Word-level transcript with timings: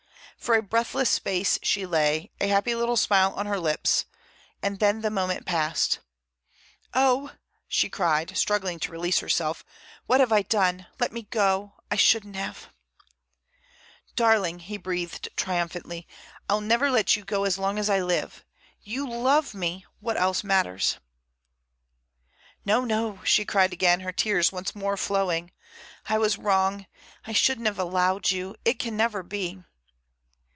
For 0.37 0.55
a 0.55 0.63
breathless 0.63 1.11
space 1.11 1.59
she 1.61 1.85
lay, 1.85 2.31
a 2.41 2.47
happy 2.47 2.73
little 2.73 2.97
smile 2.97 3.31
on 3.35 3.45
her 3.45 3.59
lips, 3.59 4.05
and 4.63 4.79
then 4.79 5.01
the 5.01 5.11
moment 5.11 5.45
passed. 5.45 5.99
"Oh!" 6.95 7.33
she 7.67 7.91
cried, 7.91 8.35
struggling 8.35 8.79
to 8.79 8.91
release 8.91 9.19
herself, 9.19 9.63
"what 10.07 10.19
have 10.19 10.31
I 10.31 10.41
done? 10.41 10.87
Let 10.99 11.11
me 11.11 11.21
go! 11.21 11.73
I 11.91 11.95
shouldn't 11.95 12.35
have—" 12.35 12.69
"Darling," 14.15 14.61
he 14.61 14.77
breathed 14.77 15.29
triumphantly. 15.35 16.07
"I'll 16.49 16.59
never 16.59 16.89
let 16.89 17.15
you 17.15 17.23
go 17.23 17.43
as 17.43 17.59
long 17.59 17.77
as 17.77 17.87
I 17.87 17.99
live! 18.01 18.43
You 18.81 19.07
love 19.07 19.53
me! 19.53 19.85
What 19.99 20.17
else 20.17 20.43
matters?" 20.43 20.97
"No, 22.65 22.83
no," 22.83 23.23
she 23.23 23.45
cried 23.45 23.73
again, 23.73 23.99
her 23.99 24.11
tears 24.11 24.51
once 24.51 24.73
more 24.73 24.97
flowing. 24.97 25.51
"I 26.09 26.17
was 26.17 26.39
wrong. 26.39 26.87
I 27.25 27.31
shouldn't 27.31 27.67
have 27.67 27.77
allowed 27.79 28.31
you. 28.31 28.55
It 28.65 28.79
can 28.79 28.97
never 28.97 29.21
be." 29.21 29.63